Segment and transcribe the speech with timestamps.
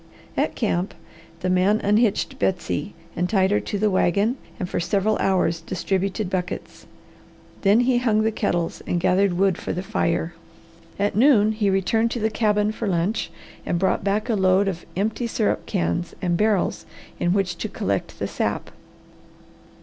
[0.35, 0.95] At camp
[1.41, 6.27] the man unhitched Betsy and tied her to the wagon and for several hours distributed
[6.27, 6.87] buckets.
[7.61, 10.33] Then he hung the kettles and gathered wood for the fire.
[10.97, 13.29] At noon he returned to the cabin for lunch
[13.63, 16.87] and brought back a load of empty syrup cans, and barrels
[17.19, 18.71] in which to collect the sap.